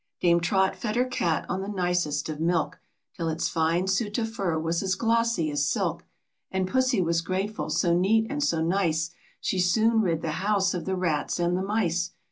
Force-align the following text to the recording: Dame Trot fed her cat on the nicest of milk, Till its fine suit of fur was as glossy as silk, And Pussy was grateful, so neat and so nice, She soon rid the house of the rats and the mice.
Dame 0.19 0.39
Trot 0.39 0.75
fed 0.75 0.95
her 0.95 1.05
cat 1.05 1.45
on 1.47 1.61
the 1.61 1.67
nicest 1.67 2.27
of 2.27 2.39
milk, 2.39 2.79
Till 3.13 3.29
its 3.29 3.49
fine 3.49 3.85
suit 3.85 4.17
of 4.17 4.33
fur 4.33 4.57
was 4.57 4.81
as 4.81 4.95
glossy 4.95 5.51
as 5.51 5.69
silk, 5.69 6.05
And 6.49 6.67
Pussy 6.67 7.03
was 7.03 7.21
grateful, 7.21 7.69
so 7.69 7.95
neat 7.95 8.25
and 8.27 8.43
so 8.43 8.63
nice, 8.63 9.11
She 9.39 9.59
soon 9.59 10.01
rid 10.01 10.23
the 10.23 10.31
house 10.41 10.73
of 10.73 10.85
the 10.85 10.95
rats 10.95 11.39
and 11.39 11.55
the 11.55 11.61
mice. 11.61 12.13